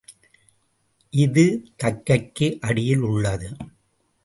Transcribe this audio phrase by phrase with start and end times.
[1.13, 1.43] இது
[1.83, 3.49] தக்கைக்கு அடியில் உள்ளது.